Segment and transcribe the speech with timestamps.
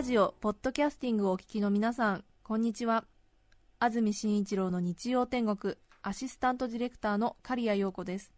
[0.00, 3.04] ラジオポッドキャスティングをお聞きの皆さんこんにちは。
[3.78, 8.32] 安住紳一郎の日曜天国アシスタントディレクターの刈谷陽子です。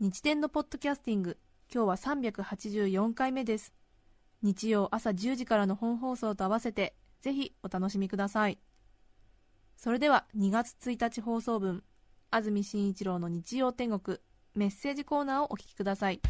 [0.00, 1.38] 日天のポッドキャスティング
[1.72, 3.72] 今日は384回目です。
[4.42, 8.58] 日曜朝10時からの本放送と合わせてぜひお楽しみください。
[9.76, 11.84] それでは2月1日放送分
[12.32, 14.18] 安住紳一郎の日曜天国
[14.56, 16.20] メッセージコーナーをお聞きください。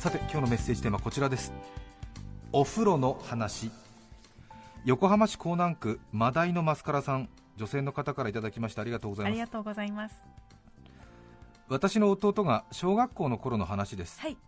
[0.00, 1.52] さて今日のメッセージテーマはこちらです。
[2.52, 3.70] お風呂の話。
[4.86, 7.28] 横浜市港南区マダイのマスカラさん。
[7.58, 9.32] 女性の方からいただきましてありがとうございます。
[9.32, 10.14] ありがとうございます。
[11.68, 14.18] 私の弟が小学校の頃の話です。
[14.22, 14.38] はい。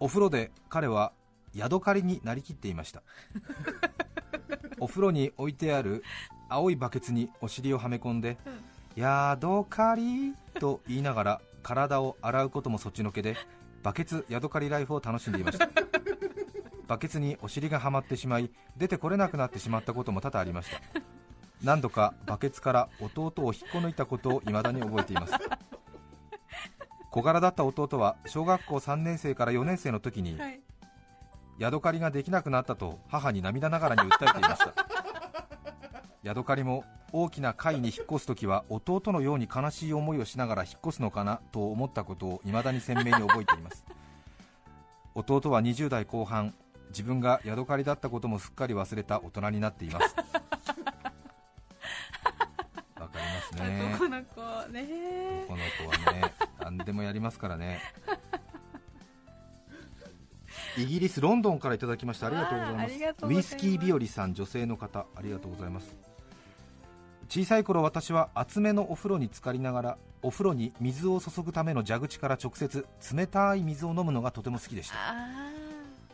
[0.00, 1.14] お風呂で彼は
[1.54, 3.02] ヤドカリになりきっていました。
[4.80, 6.04] お風呂に置いてある
[6.50, 8.36] 青いバケツにお尻をはめ込んで
[8.96, 13.38] 「ヤドカリ」と言いながら体を洗うこともそっちのけで
[13.84, 15.68] バケツヤドカリライフを楽しんでいました。
[16.88, 20.80] バケツにお尻がはまってしまい出てこれなくなってしまったことも多々ありました。
[21.62, 25.34] 何度かバケツから弟を引っこ抜いたことを未だに覚えています。
[27.10, 30.62] 小柄だった弟は小学校3年生から4年生の時にはい。
[31.58, 34.74] ヤドカリができなくなったと母に涙ながらに訴えていました。
[36.22, 36.84] ヤドカリも
[37.16, 43.84] 大きな階に引っ越す時は弟のように悲しい思いをしながら引っ越すのかなと思ったことを未だに鮮明に覚えています。
[45.14, 46.56] 弟は20代後半
[46.88, 50.16] 自分がヤドカリだったこともすっかり忘れた大人になっています。
[52.98, 53.94] わかりますね。
[53.96, 54.40] この子
[54.72, 55.44] ね。
[55.46, 55.62] この
[55.94, 57.80] 子はね何でもやりますからね。
[60.76, 63.54] イギリス・ロンドンからいただきましたありがとうございわああますりがとうございます。
[63.54, 66.13] ウイスキー日和さん女性の方ありがとうございます
[67.34, 74.94] 小さい頃私は厚めのお風呂に浸かりながらお風呂に水を注ぐための蛇口から直接冷たい水を飲むのがとても好きでした。
[74.94, 75.50] あ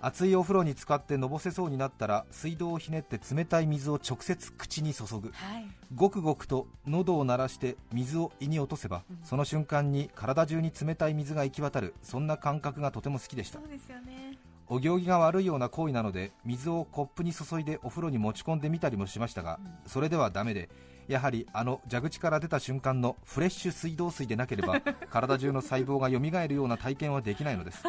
[0.01, 5.29] 熱いお風呂に浸かってのぼせそうになったら水道をひねって冷たい水を直接口に注ぐ。
[5.29, 5.67] ーはい。
[5.95, 13.59] ごくごくと喉を鳴らして水を胃に落とせば、その瞬間に体中に冷たい水が行き渡るそんな感覚がとても好きでした。
[13.59, 14.39] そうですよね。
[14.69, 20.71] お行儀が悪いような行為なので水をコップに注いでお風呂に持ち込んでみたりもしましたが、それではダメで
[21.11, 27.83] やはりあの蛇口から出た瞬間のフレッシュ水道水でなければ 体中の細胞が蘇るような体験はできないのです。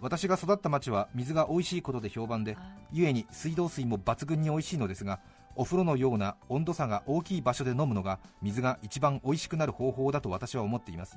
[0.00, 2.56] 私が育った町は水が美味しいことで評判で
[2.92, 5.20] 故に水道水も抜群に美味しいのですが
[5.54, 11.16] お風呂のような温度差が大きい場所で飲むのが水が一番美味しくなる方法だと私は思っています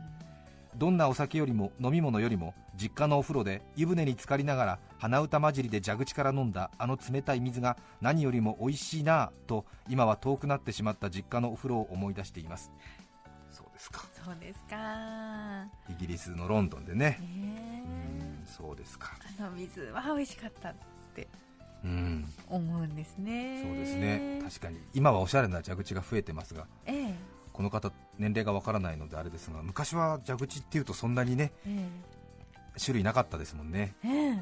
[0.78, 12.72] どんなお酒よりも飲み物よりも実家のお風呂で湯船に浸かりながら鼻歌混じりで蛇口から飲んだあの冷たい水が何よりも美味しいなぁと今は遠くなってしまった実家のお風呂を思い出しています。
[13.52, 14.04] そうですか。
[14.26, 17.84] そうですかイギリスのロンドンでねね。
[18.42, 19.12] うんそうですか。
[19.40, 20.76] あの水は美味しかったっ
[21.16, 21.28] て
[21.86, 22.26] うん。
[22.50, 23.62] 思うんですね。
[23.64, 24.40] そうですね。
[24.44, 24.80] 確かに。
[24.94, 26.68] 今はおしゃれな蛇口が増えてますが。
[26.86, 27.05] ええ
[27.56, 31.88] この方年齢がわからないのであれですが昔は蛇口っていうとそんなにねえ
[32.78, 33.96] 種類なかったですもんね。
[34.04, 34.12] ええ。
[34.34, 34.40] え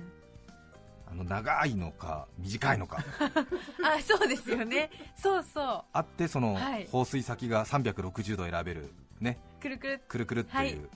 [1.11, 3.05] あの長いのか短いのか。
[3.85, 4.89] あそうですよね。
[5.15, 5.83] そうそう。
[5.93, 6.87] あってそのはい。
[6.91, 9.37] 放水先が360度選べるね。
[9.61, 10.01] くるくる。
[10.07, 10.89] くるくるっていう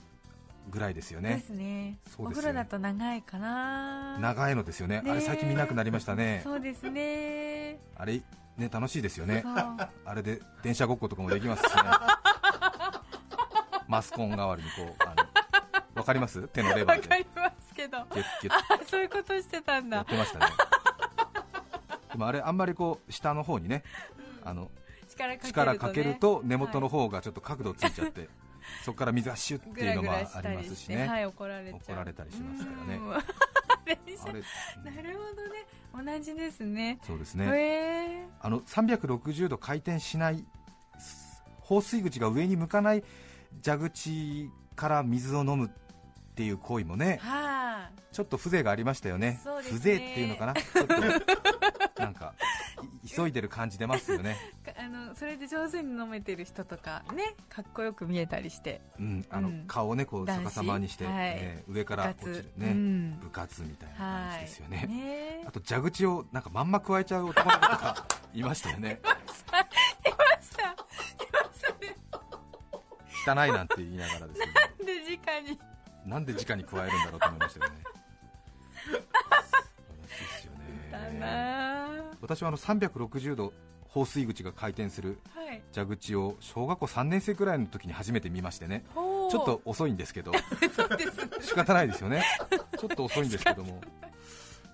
[0.68, 2.00] ぐらいですよでね、すね。
[2.04, 2.40] そうですよ。
[2.40, 4.18] お風呂だと長いかな。
[4.18, 5.02] 長いのですよね。
[5.02, 6.40] ねあれ最近見なくなりましたね。
[6.42, 7.78] そうですね。
[7.94, 8.20] あれ
[8.58, 9.44] ね楽しいですよね。
[10.04, 11.82] あれで電車ごっことかもできますしね。
[13.88, 15.26] マスコン代わりにこうあの
[15.94, 16.46] わかります？
[16.48, 17.02] 手のレバーで。
[17.02, 17.98] わかりますけど。
[18.86, 19.98] そういうことしてたんだ。
[19.98, 20.46] やってましたね。
[22.12, 23.82] でもあれあんまりこう下の方にね
[24.44, 24.70] あの
[25.42, 28.28] 力かけると、根元の方がちょっと角度ついちゃって、
[28.84, 31.06] そこから水がシュッっていうのもありますしね。
[31.06, 32.98] はい怒られ怒られたりしますからね。
[33.88, 33.94] な
[35.02, 35.48] るほど
[36.04, 36.18] ね。
[36.18, 36.98] 同じですね。
[37.06, 37.46] そうですね。
[37.46, 37.97] へえ
[38.48, 40.42] あの360度回転しない
[41.60, 43.04] 放水口が上に向かない
[43.62, 45.70] 蛇口から水を飲むっ
[46.34, 49.32] ていう行為もねはあちょっと風情がありましたよね。
[49.32, 49.40] ね。
[49.44, 50.54] 風情っていうのかな？
[50.54, 50.94] ちょっと
[52.02, 52.42] なんかい
[53.06, 54.36] 急いでる感じ出ますよね。
[54.64, 58.80] か あのそれで上手に飲めてる人とかねかっこよく見えたりして。
[58.98, 59.64] うん、あのうん。
[59.66, 61.14] 顔をねこう逆さまにして、はい。
[61.16, 63.20] えー上から落ちるね、うん。
[63.20, 65.44] 部活みたいなはい感じですよね、ね。
[65.46, 69.00] あと蛇口をなんかまんま加えちゃう男の子とかいましたよね。
[69.02, 69.58] いました。
[69.60, 70.56] いまし
[73.26, 73.34] た。
[73.34, 73.46] ね。
[73.46, 74.46] 汚いなんて言いながらですね。
[74.84, 75.60] で直に。
[76.06, 77.97] なんで直に加えるんだろうと思いましたよね
[82.20, 83.52] 私はあの360度
[83.88, 85.62] 放水口が回転するはい。
[85.74, 88.84] 蛇口を小学校3年生くらいの時に初めて見ましてね。
[88.94, 90.32] ちょっと遅いんですけど。
[91.40, 92.24] 仕方ないですよね。
[92.78, 93.80] ちょっと遅いんですけども。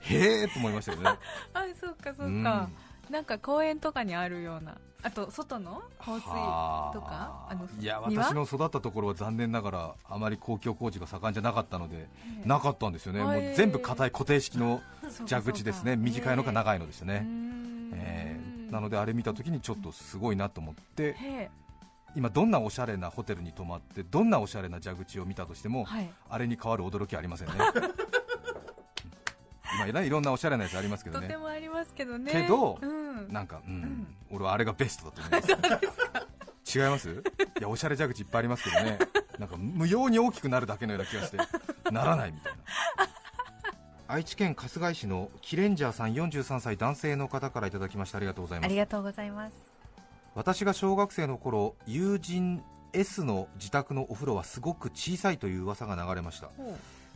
[0.01, 1.11] へえと思いましたよね。
[1.55, 2.43] あそうかそううん。
[2.45, 2.69] か、
[3.11, 7.55] なんか公園とかにあるようなあと外の放水とかあ。
[7.55, 8.25] のいや庭？
[8.25, 12.09] 私の育ったところは残念ながらあまり公共工事が盛んじゃなかったので、え
[12.45, 12.49] え。
[12.49, 14.81] なかったんですよね、もうへえ全部硬い固定式の
[15.29, 18.41] 蛇口ですね、短いのかへ長いのでしたえうね、んえ。
[18.71, 21.15] ーなのであれ見たときにちょっとすごいなと思って、
[22.17, 26.09] 今、どんなおしゃれなホテルに泊まって、どんなおしゃれな蛇口を見たとしても、はい。
[26.31, 27.55] あれに変わる驚きはありませんね。
[29.77, 31.27] 今ねいろんなおしゃれなやつありますけどね。
[31.27, 32.33] とて、もありますけどね。
[32.33, 33.75] けどうん、なんか、うん。
[33.75, 34.07] ん。
[34.31, 35.43] 俺はあれがベストだと思いま
[36.67, 36.79] す。
[36.79, 37.11] 違います？
[37.11, 37.15] い
[37.61, 38.99] やおしゃれ蛇口いっぱいありますけどね、
[39.39, 41.37] なんか無用に大きくなるだけのような気がして、
[41.91, 42.59] ならないみたいな。
[44.07, 48.19] 愛知県春日井市のキレンジャーさん43歳男性の方からいただきました。
[48.19, 48.67] ありがとうございます。
[48.67, 49.55] ありがとうございます。
[50.35, 52.63] 私が小学生の頃友人
[52.93, 56.49] S の自宅のお風呂はすごく小さいという噂が流れました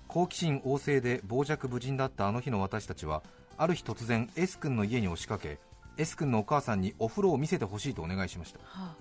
[0.08, 3.22] 好奇心旺盛で傍若無人だったあの日の私たちは
[3.58, 5.58] ある日突然 S 君の家に押しかけ
[5.98, 8.58] S 君のお母さんにお風呂を見せてほしいとお願いしました。
[8.64, 8.94] は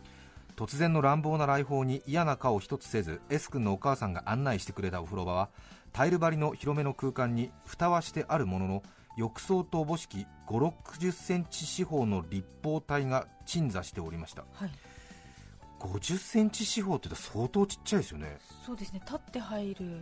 [0.57, 5.49] 突然の乱暴な来訪に嫌な顔一つせず S 君のお母さんが案内してくれたお風呂場は
[5.93, 8.83] タイル張りの広めの空間に蓋はしてあるものの
[9.17, 14.45] 浴槽とおぼしき5 6 0センチ四方の立方体が鎮座しておりました。
[14.53, 14.71] はい。
[15.79, 18.37] 50センチ四方って言ったら相当ちっちゃいですよね。
[18.65, 19.01] そうですね。
[19.03, 19.99] 立って入る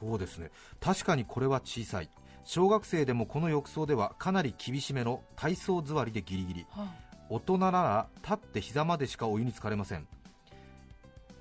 [0.00, 0.50] そうですね。
[0.80, 2.10] 確かにこれは小さい。
[2.44, 6.66] 小学生でもこの浴槽ではかなり厳しめの体操座りでギリギリ。
[6.70, 6.86] は
[7.28, 10.06] 大人なら立って膝までしかお湯に浸かれません。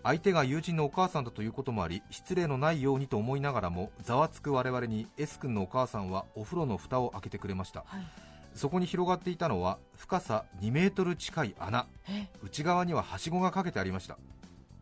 [0.04, 7.84] 相手が友人のお母さんだということもあり失礼のないようにと思いながらもざわつく我々に S 君のお母さんはお風呂の蓋を開けてくれました。
[7.88, 8.08] はい。
[8.54, 11.88] そこに広がっていたのは深さ2メートル近い穴。
[12.10, 14.18] え内側にははしごがかけてありました。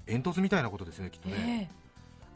[0.06, 1.83] 煙突みたいなことですねきっとね、え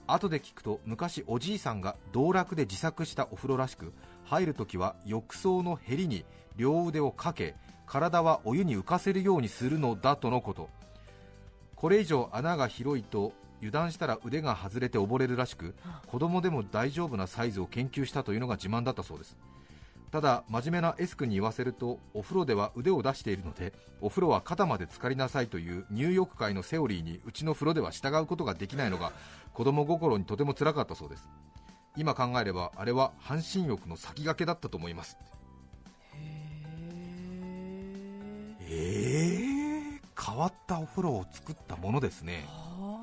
[0.07, 3.93] 後で聞くと昔おじいさんが道楽で自作したお風呂らしく
[4.25, 6.25] 入るときは浴槽のへりに
[6.55, 7.55] 両腕をかけ
[7.85, 10.69] 体はお湯に浮かせるようにするのだとのこと。
[11.75, 15.75] これ以上穴が広いと油断したら腕が外れて溺れるらしく
[16.07, 19.37] 子供でも大丈夫なサイズを研究したというのが自慢だったそうです。
[20.11, 29.11] ただ真面目な S 君に言わせるとお風呂では腕を出しているのでお風呂は肩まで浸かりなさいという入浴界のセオリーにうちの風呂では従うことができないのが
[29.53, 31.27] 子供心にとても辛かったそうです。
[31.97, 35.17] 今考えればあれは半身浴の先駆けだったと思います。
[36.13, 36.17] へ
[38.69, 42.45] ええー、変わったお風呂を作ったものですね。
[42.47, 42.99] は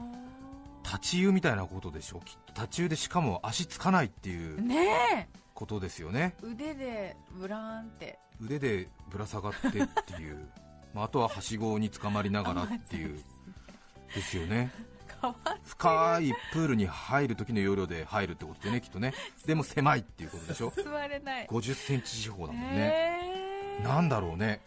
[0.85, 2.55] 立ち湯みたいなことでしょきっと。
[2.55, 4.61] 立ち湯でしかも足つかないっていあう。
[4.63, 6.35] ねことですよね。
[6.43, 8.19] え腕でブラーンって。
[8.43, 10.49] 腕でぶら下がってっていう。
[10.93, 13.19] まああとははしごにつかまりながらっていう。
[14.15, 14.71] ですよね。
[15.65, 19.15] 深いプールに入る時の要領で入るってことでねきっとね。
[19.47, 20.73] でも狭いっていうことでしょ。
[20.77, 21.47] 座れない。
[21.47, 24.61] 5 0センチ四方だもんね、へえなんだろうね。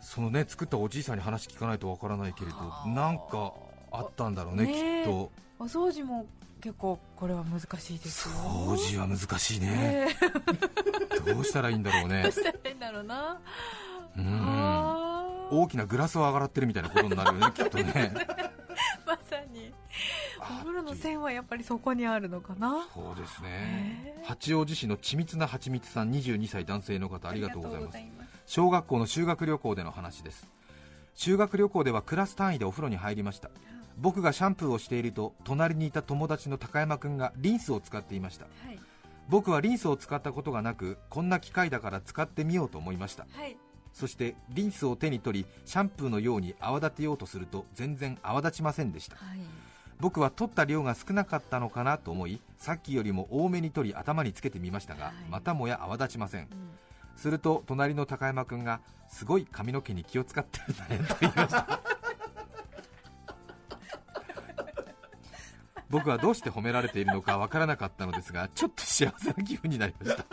[0.00, 2.88] そのね作ったおじいさんに話聞かないとわからないけれどはあ。
[2.88, 3.54] なんか
[3.90, 5.04] あったんだろうねねえ。
[5.04, 5.32] きっと。
[5.58, 6.26] お掃除も
[6.62, 8.34] 結構これは難しいですよ。
[8.36, 9.66] 掃除は難しいね。
[9.66, 10.08] ね
[11.26, 11.32] え。
[11.34, 12.22] どうしたらいいんだろうね。
[12.22, 13.40] どうしたらいいんだろうな。
[14.16, 15.58] うん。
[15.60, 18.14] 大きなグラスを上がってるみたいなことになるよねきっとね。
[19.04, 19.74] まさに。
[20.38, 22.86] お風呂の線はやっぱりそこにあるのかな。
[22.94, 23.48] そうですね。
[23.48, 24.24] へえ。
[24.24, 27.96] 八王子市の緻密なはちみつさん22歳男性の方ありがとうございます。
[27.96, 28.42] ありがとうございます。
[28.46, 30.48] 小学校の修学旅行での話です。
[31.14, 33.50] 修学旅行ではクラス単位でお風呂に入りました
[33.98, 38.46] 僕がシャンプーをしていると隣にいた友達の高山くんがリンスを使っていました。
[38.66, 38.78] はい。
[39.28, 43.26] 僕はリンスを使ったことがなくこんな機械だから使ってみようと思いました。
[43.32, 43.56] はい。
[43.92, 49.16] そしてリンスを手に取りシャンプーのように泡立てようとすると全然泡立ちませんでした。
[49.16, 49.38] はい。
[50.00, 55.14] 僕は取った量が少なかったのかなと思いさっきよりも多めに取り頭につけてみましたが、はい。
[55.30, 56.42] またもや泡立ちません。
[56.42, 56.48] うん。
[57.16, 61.80] すると隣の高山くんがすごい髪の毛に気を使ってるんだねと言いました
[65.92, 70.24] 僕はどうして褒められているのかわからなかったのですが ちょっと幸せな気分になりました。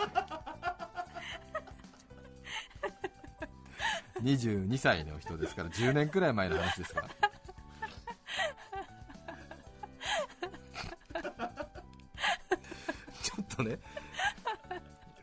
[4.23, 7.09] 22歳の人ですから10年くらい前の話ですから。
[13.21, 13.79] ちょっとね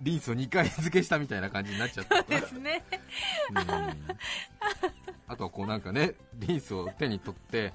[0.00, 2.22] リンスを2回付けしたみたいな感じになっちゃった。
[2.22, 2.84] ですね。
[3.50, 3.58] うん。
[5.28, 7.72] あとはこうなんかねリンスを手に取って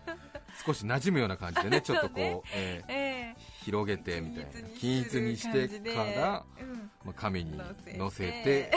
[0.65, 2.17] 少し馴染むような感じでね ちょっとこう
[2.53, 3.41] えーええ。
[3.63, 4.51] 広げてみたいな。
[4.77, 6.91] 均均一にしてから、うん。
[7.05, 7.97] まあ、紙に乗せて。
[7.97, 8.71] 乗せて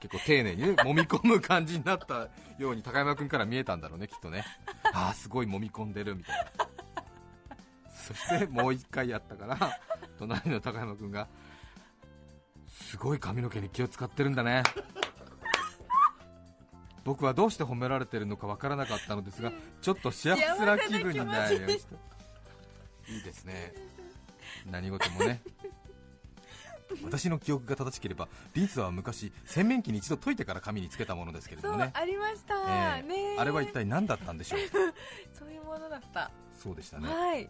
[0.00, 2.28] 結構丁寧にね揉み込む感じになった
[2.58, 4.44] ように高山君から見えたんだろうねきっとね。
[4.92, 7.92] ああすごい揉み込んでるみたいな。
[7.94, 9.78] そしてもう一回やったから
[10.18, 11.28] 隣の高山君が
[12.68, 14.64] すごい髪の毛に気を使ってるんだね
[17.04, 21.96] 僕はどうして褒められてるのかわからなかったのですがちょっと幸せな気分になりました
[23.08, 23.74] いいですね。
[24.70, 25.42] 何事もね。
[27.02, 31.90] 私の記憶が正しければリンスは昔洗面器に一度溶いてから髪につけたものですけれどもね。
[31.94, 32.54] ありました、
[32.98, 34.60] えー、ねあれは一体何だったんでしょう
[35.32, 36.30] そういうものだった。
[36.62, 37.48] そうでしたね、はい、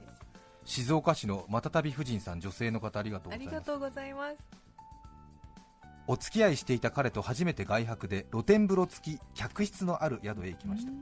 [0.65, 4.62] 静岡市のまたたび夫人さん女性の方ありがとうございます
[6.07, 10.93] お付き合いしていた彼と初めて外泊で露天風呂付き客室のある宿へ行きました。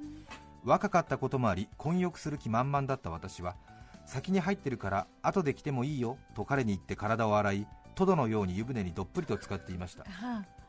[0.62, 3.56] 若かったこともあり混浴する気満々だった私は
[4.04, 10.04] 先に入ってるから後で来てもいいよと彼に言って体を洗いトドのように湯船にどっぷりと使っていました。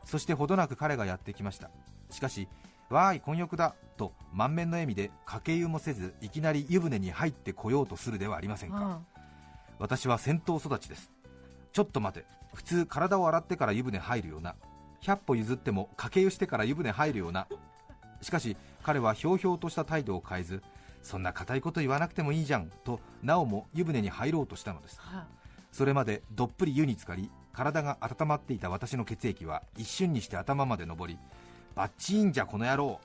[0.04, 1.70] そしてほどなく彼がやってきました。
[2.10, 2.48] しかし
[2.88, 9.00] わーい混浴だと満面の笑みでかけ湯もせずいきなり湯船に入ってこようとするではありませんか。
[9.78, 11.10] 私は戦闘育ちです
[11.72, 12.26] ちょっと待て。
[12.54, 14.54] 普通体を洗ってから湯船入るような。
[15.02, 17.46] 100歩譲ってもかけ湯してから湯船入るような。
[18.20, 20.62] しかし彼はひょうひょうとした態度を変えず
[21.02, 22.70] そんな固いこと言わなくてもいいじゃん。
[22.84, 25.00] となおも湯船に入ろうとしたのです、
[25.72, 31.18] それまでどっぷり湯に浸かり体が温まっていた私の血液は一瞬にして頭まで上り
[31.74, 33.00] バッチーンじゃこの野郎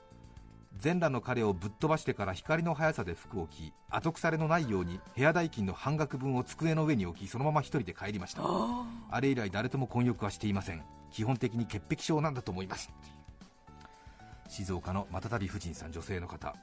[0.78, 8.42] 全裸の彼をぶっ飛ばしてから光の速さで服を着後腐れのないように部屋代金の半額分を机の上に置きそのまま一人で帰りました。
[9.10, 10.82] あれ以来誰とも混浴はしていません。
[11.10, 12.90] 基本的に潔癖症なんだと思います。
[14.48, 16.54] 静岡のまたたび夫人さん女性の方。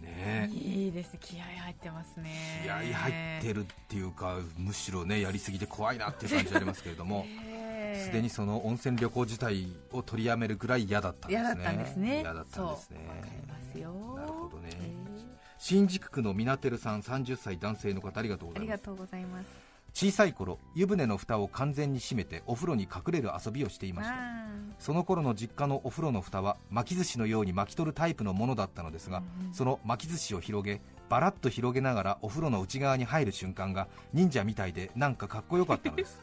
[0.00, 2.62] ねいいです気合入ってますね。
[2.64, 7.26] 気合入ってるっていうかむしろねやりすぎて怖いなっていう感じありますけれども
[8.00, 11.42] すでにその温泉旅行自体を取りやめるぐらい嫌だったんですね。
[11.42, 12.20] 嫌だったんですね。
[12.20, 12.98] 嫌だったんですね。
[13.08, 14.16] わかりますよ。
[14.16, 14.70] なるほどね。
[15.58, 18.72] 新宿区のみなてるさん30歳男性の方ありがとうございます。
[18.72, 19.46] ありがとうございます。
[19.94, 24.16] 小さい頃湯船の蓋を完全に閉めてお風呂に隠れる遊びをしていました。
[24.78, 36.20] その頃の実家のお風呂の蓋は巻き寿司のように巻き取るタイプのものだったのですが、うん、その巻き寿司を広げバラッと広げながらお風呂の内側に入る瞬間が忍者みたいでなんかかっこよかったのです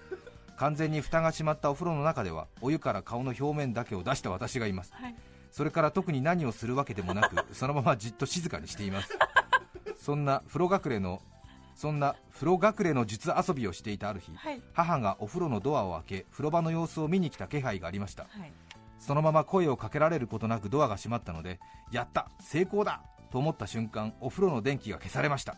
[0.62, 5.16] 完全に蓋が閉まったお風呂の中ではお湯から顔の表面だけを出した私がいます、はい、
[5.50, 9.18] それから特に何をするわけでもなく そのままじっと静かにしています。
[9.98, 11.24] そんな風呂隠れの
[11.74, 18.54] そんな風呂隠れの術遊びをしていたある日、はい、母がお風呂のドアを開け風呂場の様子を見に来た気配がありました、はい、
[19.00, 21.60] そのまま声をかけられることなくドアが閉まったので
[21.92, 23.02] やった成功だ
[23.32, 25.58] と思った瞬間お風呂の電気が消されました、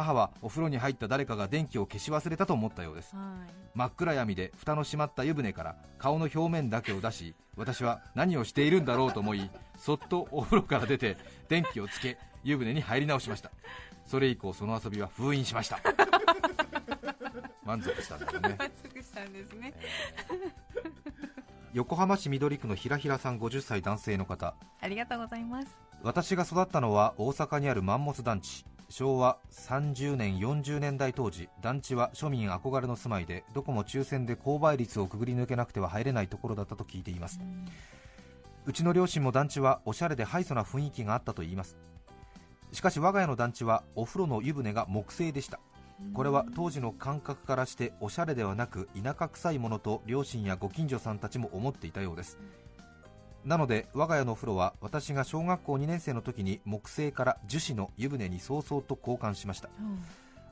[0.00, 3.14] 母はお風呂に入った誰かが電気を消し忘れたと思ったようです、
[3.74, 11.16] 真っ暗闇で蓋の閉まった湯船から顔の表面だけを出し私は何をしているんだろうと思いそっとお風呂から出て
[11.48, 13.50] 電気をつけ湯船に入り直しました。
[14.06, 15.78] それ以降その遊びは封印しました。
[17.64, 18.56] 満足したんだよね。
[18.58, 20.50] 満足したんですね、えー、
[21.74, 24.54] 横浜市緑区のひらひらさん50歳男性の方。
[24.80, 25.68] ありがとうございます。
[26.02, 37.40] 私が育ったのは大阪にあるマンモス団地昭和30年40年代当時団地は庶民憧れの住まいでどこも抽選で購買率をくぐり抜けなくては入れないところだったと聞いています。
[38.66, 41.76] うちの両親も団地はおしゃれでハイソな雰囲気があったといいます。
[42.72, 45.60] しかし我が家の団地はお風呂の湯船が木製でした。
[46.12, 52.38] これは当時の感覚からしておしゃれではなく田舎臭いものと両親やご近所さんたちも思っていたようです。
[53.44, 59.98] なので我が家のお風呂は私が小学校2年生の時に木製から樹脂の湯船に早々と交換しました、うん、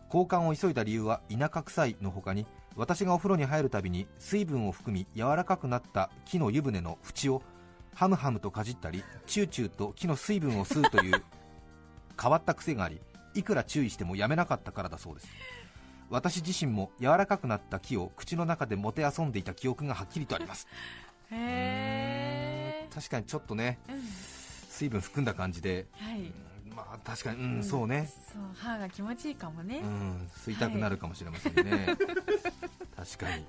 [0.07, 7.43] 交換を急いだ理由は田舎臭いの他に私がお風呂に入るたびに水分を含み柔らかくなった木の湯船の縁を
[7.95, 11.23] ハムハムとかじったりチューチューと木の水分を吸うという
[12.21, 13.01] 変わった癖があり
[13.35, 15.29] いくら注意してもやめなかったからだそうです。
[16.11, 20.67] 私自身も柔らかくなった木を口の中でもてあそんでいた記憶がはっきりとあります。
[21.31, 21.37] へ
[22.55, 22.58] え
[22.89, 24.01] 確かにちょっとね、うん、
[24.69, 26.33] 水分含んだ感じで、はい、
[26.75, 28.11] まあ確かに、うん、うん、そうね。
[28.33, 29.81] そう歯が気持ちいいかもね。
[29.83, 31.97] うん吸いたくなるかもしれませんね、はい、
[33.07, 33.47] 確かに。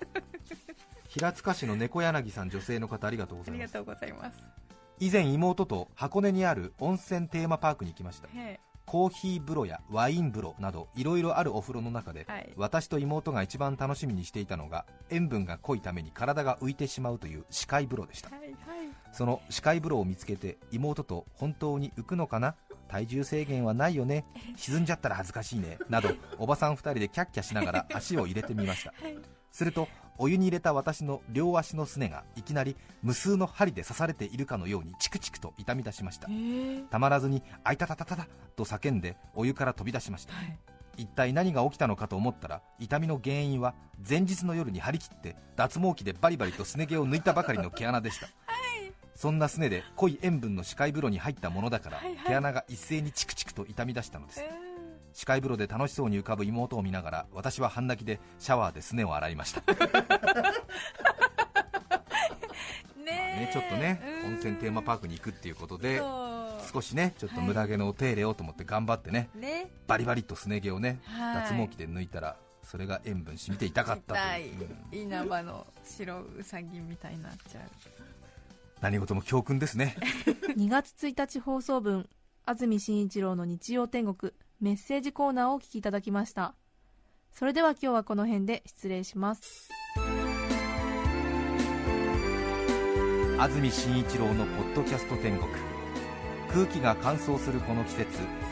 [1.07, 3.75] 平塚市の猫柳さん女性の方ありがとうございます。
[3.77, 4.37] ありがとうございます。
[4.99, 8.27] 以前妹と箱根にある温泉テーマパークに行きました。
[8.85, 18.78] コーヒー風呂やワイン風呂などいろいろあるお風呂の中で、はい、私と妹が一番楽しみにしていたのが塩分が濃いために体が浮いてしまうという視界風呂でした、はいはい、
[19.11, 22.55] その視界風呂を見つけて妹と本当に浮くのかな？
[22.87, 24.25] 体重制限はないよね？
[24.55, 25.77] 沈んじゃったら恥ずかしいね？
[25.89, 29.17] などおばさん2人でキャッキャしながら足を入れてみました、はい、
[29.51, 29.87] すると
[30.17, 36.27] お湯に入れた私の両足のすねがいきなり無数の針で刺されているかのようにチクチクと痛み出しました。
[36.89, 40.59] たまらずに「あいたたたたた」と叫んでお湯から飛び出しました、はい、
[40.97, 43.75] 一体何が起きたのかと思ったら痛みの原因は
[44.07, 48.27] 前日の夜に張り切って脱毛器でバリバリとすね毛を抜いたばかりの毛穴でした、
[49.19, 52.25] そんなすねで濃い塩分の視界風呂に入ったものだから、はいはい。
[52.25, 54.39] 毛穴が一斉にチクチクと痛み出したのです。
[54.39, 54.49] え
[55.11, 59.75] 視界風呂で楽しそうに浮かぶ妹を見ながら私は半泣きでシャワーですねを洗いました、ー
[63.03, 64.33] ねね、ちょっとねうん。
[64.35, 66.01] 温泉テーマパークに行くっていうことで
[66.71, 69.69] 少しねちょっと無駄毛のお手入れをと思って頑張ってね、ね。
[69.85, 71.35] バリバリとすね毛をね、はい。
[71.49, 74.97] 脱毛器で抜いたらそれが塩分染みて痛かったという、うん。
[74.97, 77.63] 稲葉の白うさぎみたいになっちゃう
[78.81, 79.95] 何事も教訓ですね。
[80.57, 82.09] 2月1日放送分
[82.45, 86.55] 安住紳一郎の日曜天国メッセージコーナーをお聞きいただきました。
[87.31, 89.69] それでは今日はこの辺で失礼します。
[93.37, 95.49] 安住紳一郎のポッドキャスト天国。
[96.51, 98.07] 空気が乾燥するこの季節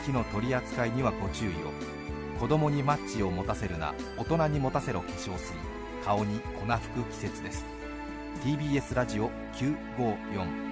[0.06, 1.52] 火の取り扱いにはご注意を。
[2.38, 5.54] 子供にマッチを持たせるな大人に持たせろ化粧水。
[6.04, 7.66] 顔に粉吹く季節です。
[8.44, 10.68] TBS ラジオ954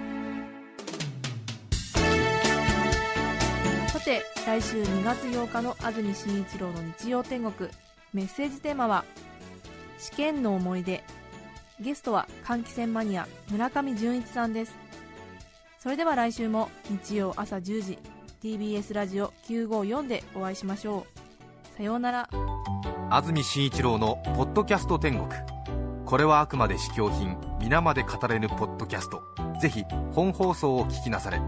[3.89, 7.69] さて来週2月8日の安住紳一郎の日曜天国。
[8.13, 9.03] メッセージテーマは
[9.99, 11.03] 試験の思い出。
[11.81, 14.73] ゲストは換気扇マニア村上純一さんです。
[15.79, 17.99] それでは来週も日曜朝10時
[18.41, 21.05] TBS ラジオ954でお会いしましょ
[21.73, 21.77] う。
[21.77, 22.29] さようなら。
[23.09, 25.27] 安住紳一郎の「ポッドキャスト天国」
[26.05, 29.21] これはあくまで試供品皆まで語れぬポッドキャスト。
[29.59, 29.83] ぜひ
[30.13, 31.41] 本放送を聞きなされ。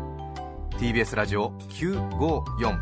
[0.80, 2.78] TBS ラジオ954